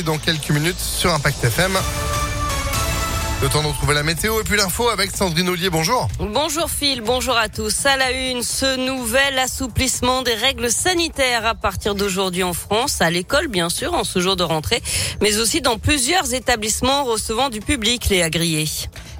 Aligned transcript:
Dans 0.00 0.16
quelques 0.16 0.48
minutes 0.48 0.80
sur 0.80 1.12
Impact 1.12 1.44
FM. 1.44 1.76
Le 3.42 3.48
temps 3.50 3.62
de 3.62 3.66
retrouver 3.66 3.92
la 3.92 4.02
météo 4.02 4.40
et 4.40 4.42
puis 4.42 4.56
l'info 4.56 4.88
avec 4.88 5.14
Sandrine 5.14 5.50
Ollier. 5.50 5.68
Bonjour. 5.68 6.08
Bonjour 6.18 6.70
Phil, 6.70 7.02
bonjour 7.02 7.36
à 7.36 7.50
tous. 7.50 7.84
À 7.84 7.98
la 7.98 8.10
une, 8.10 8.42
ce 8.42 8.76
nouvel 8.86 9.38
assouplissement 9.38 10.22
des 10.22 10.32
règles 10.32 10.70
sanitaires 10.70 11.44
à 11.44 11.54
partir 11.54 11.94
d'aujourd'hui 11.94 12.42
en 12.42 12.54
France, 12.54 13.02
à 13.02 13.10
l'école 13.10 13.48
bien 13.48 13.68
sûr, 13.68 13.92
en 13.92 14.04
ce 14.04 14.18
jour 14.20 14.34
de 14.34 14.44
rentrée, 14.44 14.82
mais 15.20 15.36
aussi 15.36 15.60
dans 15.60 15.76
plusieurs 15.76 16.32
établissements 16.32 17.04
recevant 17.04 17.50
du 17.50 17.60
public, 17.60 18.08
les 18.08 18.22
agriers. 18.22 18.68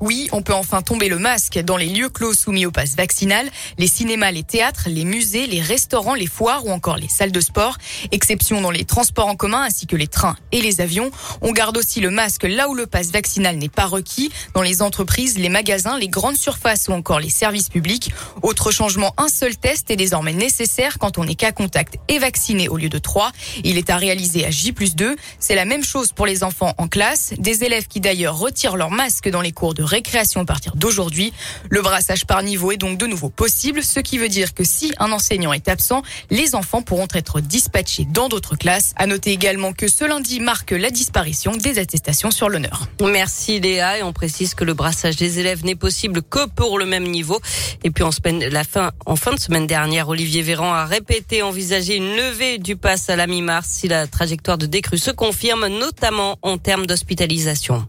Oui, 0.00 0.28
on 0.30 0.42
peut 0.42 0.54
enfin 0.54 0.80
tomber 0.80 1.08
le 1.08 1.18
masque 1.18 1.58
dans 1.58 1.76
les 1.76 1.88
lieux 1.88 2.08
clos 2.08 2.32
soumis 2.32 2.66
au 2.66 2.70
pass 2.70 2.94
vaccinal, 2.94 3.50
les 3.78 3.88
cinémas, 3.88 4.30
les 4.30 4.44
théâtres, 4.44 4.84
les 4.86 5.04
musées, 5.04 5.48
les 5.48 5.60
restaurants, 5.60 6.14
les 6.14 6.28
foires 6.28 6.64
ou 6.66 6.70
encore 6.70 6.96
les 6.96 7.08
salles 7.08 7.32
de 7.32 7.40
sport. 7.40 7.78
Exception 8.12 8.60
dans 8.60 8.70
les 8.70 8.84
transports 8.84 9.26
en 9.26 9.34
commun 9.34 9.62
ainsi 9.62 9.88
que 9.88 9.96
les 9.96 10.06
trains 10.06 10.36
et 10.52 10.60
les 10.60 10.80
avions. 10.80 11.10
On 11.42 11.50
garde 11.50 11.76
aussi 11.76 12.00
le 12.00 12.10
masque 12.10 12.44
là 12.44 12.68
où 12.68 12.74
le 12.74 12.86
pass 12.86 13.10
vaccinal 13.10 13.56
n'est 13.56 13.68
pas 13.68 13.86
requis, 13.86 14.30
dans 14.54 14.62
les 14.62 14.82
entreprises, 14.82 15.36
les 15.36 15.48
magasins, 15.48 15.98
les 15.98 16.08
grandes 16.08 16.36
surfaces 16.36 16.86
ou 16.86 16.92
encore 16.92 17.18
les 17.18 17.30
services 17.30 17.68
publics. 17.68 18.12
Autre 18.42 18.70
changement, 18.70 19.14
un 19.16 19.28
seul 19.28 19.56
test 19.56 19.90
est 19.90 19.96
désormais 19.96 20.32
nécessaire 20.32 20.98
quand 21.00 21.18
on 21.18 21.26
est 21.26 21.34
cas 21.34 21.50
contact 21.50 21.96
et 22.06 22.20
vacciné 22.20 22.68
au 22.68 22.76
lieu 22.76 22.88
de 22.88 22.98
trois. 22.98 23.32
Il 23.64 23.76
est 23.76 23.90
à 23.90 23.96
réaliser 23.96 24.46
à 24.46 24.50
J 24.52 24.70
plus 24.70 24.94
2. 24.94 25.16
C'est 25.40 25.56
la 25.56 25.64
même 25.64 25.82
chose 25.82 26.12
pour 26.12 26.26
les 26.26 26.44
enfants 26.44 26.74
en 26.78 26.86
classe, 26.86 27.34
des 27.36 27.64
élèves 27.64 27.88
qui 27.88 27.98
d'ailleurs 27.98 28.38
retirent 28.38 28.76
leur 28.76 28.92
masque 28.92 29.28
dans 29.28 29.40
les 29.40 29.52
cours 29.52 29.74
de 29.74 29.87
récréation 29.88 30.42
à 30.42 30.44
partir 30.44 30.76
d'aujourd'hui. 30.76 31.32
Le 31.70 31.82
brassage 31.82 32.26
par 32.26 32.42
niveau 32.42 32.70
est 32.72 32.76
donc 32.76 32.98
de 32.98 33.06
nouveau 33.06 33.30
possible, 33.30 33.82
ce 33.82 34.00
qui 34.00 34.18
veut 34.18 34.28
dire 34.28 34.54
que 34.54 34.64
si 34.64 34.92
un 34.98 35.10
enseignant 35.12 35.52
est 35.52 35.68
absent, 35.68 36.02
les 36.30 36.54
enfants 36.54 36.82
pourront 36.82 37.08
être 37.14 37.40
dispatchés 37.40 38.06
dans 38.12 38.28
d'autres 38.28 38.56
classes. 38.56 38.92
À 38.96 39.06
noter 39.06 39.32
également 39.32 39.72
que 39.72 39.88
ce 39.88 40.04
lundi 40.04 40.40
marque 40.40 40.70
la 40.70 40.90
disparition 40.90 41.52
des 41.56 41.78
attestations 41.78 42.30
sur 42.30 42.48
l'honneur. 42.48 42.86
Merci 43.00 43.60
Léa 43.60 43.98
et 43.98 44.02
on 44.02 44.12
précise 44.12 44.54
que 44.54 44.64
le 44.64 44.74
brassage 44.74 45.16
des 45.16 45.40
élèves 45.40 45.64
n'est 45.64 45.74
possible 45.74 46.22
que 46.22 46.46
pour 46.46 46.78
le 46.78 46.86
même 46.86 47.04
niveau. 47.04 47.40
Et 47.82 47.90
puis 47.90 48.04
en, 48.04 48.10
fin, 48.12 48.90
en 49.06 49.16
fin 49.16 49.34
de 49.34 49.40
semaine 49.40 49.66
dernière, 49.66 50.08
Olivier 50.08 50.42
Véran 50.42 50.72
a 50.72 50.84
répété 50.84 51.42
envisager 51.42 51.96
une 51.96 52.16
levée 52.16 52.58
du 52.58 52.76
pass 52.76 53.08
à 53.10 53.16
la 53.16 53.26
mi-mars 53.26 53.68
si 53.68 53.88
la 53.88 54.06
trajectoire 54.06 54.58
de 54.58 54.66
décrue 54.66 54.98
se 54.98 55.10
confirme, 55.10 55.66
notamment 55.66 56.38
en 56.42 56.58
termes 56.58 56.86
d'hospitalisation. 56.86 57.86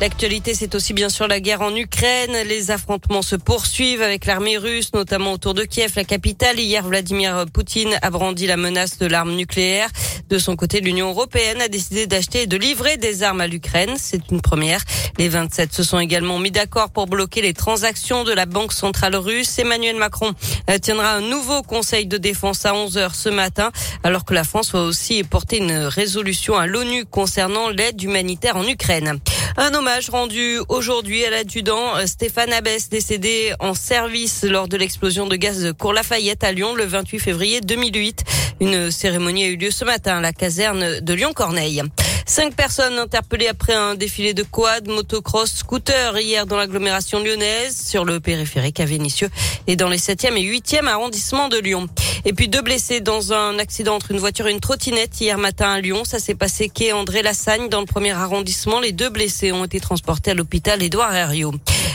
L'actualité, 0.00 0.54
c'est 0.54 0.74
aussi 0.74 0.92
bien 0.92 1.08
sûr 1.08 1.28
la 1.28 1.38
guerre 1.38 1.62
en 1.62 1.74
Ukraine. 1.74 2.36
Les 2.48 2.72
affrontements 2.72 3.22
se 3.22 3.36
poursuivent 3.36 4.02
avec 4.02 4.26
l'armée 4.26 4.58
russe, 4.58 4.92
notamment 4.92 5.32
autour 5.32 5.54
de 5.54 5.62
Kiev, 5.62 5.92
la 5.94 6.04
capitale. 6.04 6.58
Hier, 6.58 6.84
Vladimir 6.86 7.46
Poutine 7.52 7.96
a 8.02 8.10
brandi 8.10 8.46
la 8.46 8.56
menace 8.56 8.98
de 8.98 9.06
l'arme 9.06 9.34
nucléaire. 9.36 9.88
De 10.28 10.38
son 10.38 10.56
côté, 10.56 10.80
l'Union 10.80 11.10
européenne 11.10 11.60
a 11.60 11.68
décidé 11.68 12.06
d'acheter 12.06 12.42
et 12.42 12.46
de 12.46 12.56
livrer 12.56 12.96
des 12.96 13.22
armes 13.22 13.40
à 13.40 13.46
l'Ukraine. 13.46 13.94
C'est 13.96 14.30
une 14.32 14.40
première. 14.40 14.82
Les 15.16 15.28
27 15.28 15.72
se 15.72 15.84
sont 15.84 16.00
également 16.00 16.40
mis 16.40 16.50
d'accord 16.50 16.90
pour 16.90 17.06
bloquer 17.06 17.40
les 17.40 17.54
transactions 17.54 18.24
de 18.24 18.32
la 18.32 18.46
Banque 18.46 18.72
centrale 18.72 19.14
russe. 19.14 19.58
Emmanuel 19.60 19.96
Macron 19.96 20.32
euh, 20.70 20.78
tiendra 20.78 21.12
un 21.12 21.20
nouveau 21.20 21.62
conseil 21.62 22.06
de 22.06 22.18
défense 22.18 22.66
à 22.66 22.74
11 22.74 22.98
heures 22.98 23.14
ce 23.14 23.28
matin, 23.28 23.70
alors 24.02 24.24
que 24.24 24.34
la 24.34 24.42
France 24.42 24.72
va 24.72 24.80
aussi 24.80 25.22
porter 25.22 25.58
une 25.58 25.72
résolution 25.72 26.56
à 26.56 26.66
l'ONU 26.66 27.04
concernant 27.04 27.68
l'aide 27.68 28.02
humanitaire 28.02 28.56
en 28.56 28.66
Ukraine. 28.66 29.20
Un 29.56 29.72
hommage 29.74 30.10
rendu 30.10 30.58
aujourd'hui 30.68 31.24
à 31.24 31.30
l'adjudant 31.30 31.96
euh, 31.96 32.06
Stéphane 32.06 32.52
Abès, 32.52 32.88
décédé 32.90 33.52
en 33.60 33.74
service 33.74 34.42
lors 34.42 34.66
de 34.66 34.76
l'explosion 34.76 35.28
de 35.28 35.36
gaz 35.36 35.62
de 35.62 35.70
Cour 35.70 35.92
Lafayette 35.92 36.42
à 36.42 36.50
Lyon 36.50 36.74
le 36.74 36.84
28 36.84 37.20
février 37.20 37.60
2008. 37.60 38.24
Une 38.60 38.90
cérémonie 38.90 39.44
a 39.44 39.46
eu 39.46 39.56
lieu 39.56 39.70
ce 39.70 39.84
matin 39.84 40.18
à 40.18 40.20
la 40.20 40.32
caserne 40.32 40.98
de 40.98 41.14
Lyon-Corneille. 41.14 41.82
Cinq 42.26 42.54
personnes 42.54 42.98
interpellées 42.98 43.48
après 43.48 43.74
un 43.74 43.94
défilé 43.94 44.32
de 44.32 44.42
quad, 44.42 44.88
motocross, 44.88 45.52
scooter 45.56 46.18
hier 46.18 46.46
dans 46.46 46.56
l'agglomération 46.56 47.22
lyonnaise, 47.22 47.76
sur 47.76 48.06
le 48.06 48.18
périphérique 48.18 48.80
à 48.80 48.86
Vénissieux 48.86 49.28
et 49.66 49.76
dans 49.76 49.90
les 49.90 49.98
7e 49.98 50.34
et 50.36 50.42
8e 50.42 50.86
arrondissements 50.86 51.48
de 51.48 51.58
Lyon. 51.58 51.86
Et 52.24 52.32
puis 52.32 52.48
deux 52.48 52.62
blessés 52.62 53.00
dans 53.00 53.34
un 53.34 53.58
accident 53.58 53.94
entre 53.94 54.10
une 54.10 54.18
voiture 54.18 54.46
et 54.46 54.52
une 54.52 54.60
trottinette 54.60 55.20
hier 55.20 55.36
matin 55.36 55.70
à 55.70 55.80
Lyon. 55.80 56.04
Ça 56.06 56.18
s'est 56.18 56.34
passé 56.34 56.70
quai 56.70 56.92
André 56.94 57.22
Lassagne 57.22 57.68
dans 57.68 57.80
le 57.80 57.86
premier 57.86 58.12
arrondissement. 58.12 58.80
Les 58.80 58.92
deux 58.92 59.10
blessés 59.10 59.52
ont 59.52 59.64
été 59.64 59.78
transportés 59.78 60.30
à 60.30 60.34
l'hôpital 60.34 60.82
Édouard 60.82 61.14
Herriot. 61.14 61.52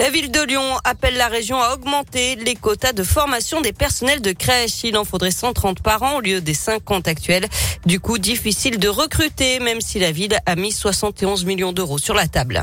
La 0.00 0.08
ville 0.08 0.30
de 0.30 0.40
Lyon 0.40 0.78
appelle 0.84 1.18
la 1.18 1.28
région 1.28 1.60
à 1.60 1.74
augmenter 1.74 2.34
les 2.36 2.54
quotas 2.54 2.94
de 2.94 3.02
formation 3.02 3.60
des 3.60 3.74
personnels 3.74 4.22
de 4.22 4.32
crèche. 4.32 4.82
Il 4.82 4.96
en 4.96 5.04
faudrait 5.04 5.30
130 5.30 5.82
par 5.82 6.02
an 6.02 6.16
au 6.16 6.20
lieu 6.22 6.40
des 6.40 6.54
50 6.54 7.06
actuels. 7.06 7.46
Du 7.84 8.00
coup, 8.00 8.16
difficile 8.16 8.78
de 8.78 8.88
recruter, 8.88 9.58
même 9.58 9.82
si 9.82 9.98
la 9.98 10.10
ville 10.10 10.38
a 10.46 10.56
mis 10.56 10.72
71 10.72 11.44
millions 11.44 11.72
d'euros 11.72 11.98
sur 11.98 12.14
la 12.14 12.26
table. 12.28 12.62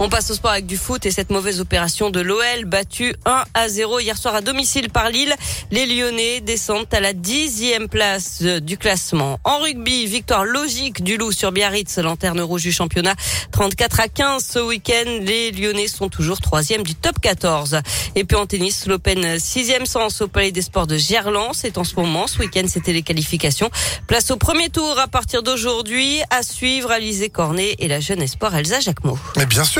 On 0.00 0.08
passe 0.08 0.28
au 0.32 0.34
sport 0.34 0.50
avec 0.50 0.66
du 0.66 0.76
foot 0.76 1.06
et 1.06 1.12
cette 1.12 1.30
mauvaise 1.30 1.60
opération 1.60 2.10
de 2.10 2.18
l'OL 2.20 2.64
battue 2.66 3.14
1 3.26 3.44
à 3.54 3.68
0 3.68 4.00
hier 4.00 4.18
soir 4.18 4.34
à 4.34 4.40
domicile 4.40 4.90
par 4.90 5.08
Lille. 5.08 5.32
Les 5.70 5.86
Lyonnais 5.86 6.40
descendent 6.40 6.92
à 6.92 6.98
la 6.98 7.12
dixième 7.12 7.88
place 7.88 8.42
du 8.42 8.76
classement. 8.76 9.38
En 9.44 9.60
rugby, 9.60 10.06
victoire 10.06 10.44
logique 10.44 11.04
du 11.04 11.16
Loup 11.16 11.30
sur 11.30 11.52
Biarritz, 11.52 11.96
lanterne 11.98 12.40
rouge 12.40 12.62
du 12.62 12.72
championnat. 12.72 13.14
34 13.52 14.00
à 14.00 14.08
15 14.08 14.44
ce 14.44 14.58
week-end. 14.58 15.20
Les 15.20 15.52
Lyonnais 15.52 15.86
sont 15.86 16.08
toujours 16.08 16.40
troisième 16.40 16.82
du 16.82 16.96
top 16.96 17.20
14. 17.20 17.78
Et 18.16 18.24
puis 18.24 18.36
en 18.36 18.46
tennis, 18.46 18.86
l'Open 18.86 19.38
sixième 19.38 19.86
sens 19.86 20.20
au 20.22 20.26
Palais 20.26 20.50
des 20.50 20.62
Sports 20.62 20.88
de 20.88 20.96
Gerland. 20.96 21.52
C'est 21.54 21.78
en 21.78 21.84
ce 21.84 21.94
moment. 21.94 22.26
Ce 22.26 22.40
week-end, 22.40 22.64
c'était 22.66 22.92
les 22.92 23.02
qualifications. 23.02 23.70
Place 24.08 24.32
au 24.32 24.36
premier 24.36 24.70
tour 24.70 24.98
à 24.98 25.06
partir 25.06 25.44
d'aujourd'hui. 25.44 26.20
À 26.30 26.42
suivre 26.42 26.90
Alizé 26.90 27.28
Cornet 27.28 27.76
et 27.78 27.86
la 27.86 28.00
jeune 28.00 28.22
espoir 28.22 28.56
Elsa 28.56 28.80
Jacquemot. 28.80 29.18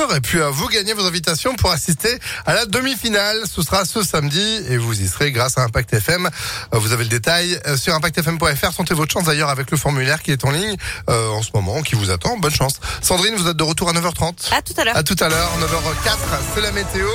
Sûr. 0.08 0.16
Et 0.16 0.20
puis, 0.20 0.38
vous 0.50 0.68
gagnez 0.68 0.92
vos 0.92 1.06
invitations 1.06 1.54
pour 1.54 1.70
assister 1.70 2.18
à 2.46 2.54
la 2.54 2.66
demi-finale. 2.66 3.42
Ce 3.50 3.62
sera 3.62 3.84
ce 3.84 4.02
samedi 4.02 4.62
et 4.68 4.76
vous 4.76 5.00
y 5.00 5.08
serez 5.08 5.32
grâce 5.32 5.58
à 5.58 5.62
Impact 5.62 5.94
FM. 5.94 6.28
Vous 6.72 6.92
avez 6.92 7.04
le 7.04 7.10
détail 7.10 7.58
sur 7.76 7.94
impactfm.fr. 7.94 8.74
Tentez 8.74 8.94
votre 8.94 9.12
chance 9.12 9.24
d'ailleurs 9.24 9.48
avec 9.48 9.70
le 9.70 9.76
formulaire 9.76 10.22
qui 10.22 10.32
est 10.32 10.44
en 10.44 10.50
ligne 10.50 10.76
euh, 11.08 11.28
en 11.30 11.42
ce 11.42 11.50
moment, 11.54 11.82
qui 11.82 11.94
vous 11.94 12.10
attend. 12.10 12.36
Bonne 12.38 12.54
chance. 12.54 12.80
Sandrine, 13.02 13.34
vous 13.36 13.48
êtes 13.48 13.56
de 13.56 13.62
retour 13.62 13.88
à 13.88 13.92
9h30. 13.92 14.52
À 14.52 14.62
tout 14.62 14.74
à 14.76 14.84
l'heure. 14.84 14.96
À 14.96 15.02
tout 15.02 15.16
à 15.20 15.28
l'heure, 15.28 15.50
9h04. 15.60 16.16
C'est 16.54 16.60
la 16.60 16.72
météo. 16.72 17.08